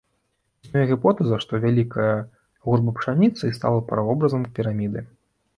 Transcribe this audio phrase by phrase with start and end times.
[0.67, 2.15] Існуе гіпотэза, што вялікая
[2.71, 5.07] гурба пшаніцы і стала правобразам піраміды.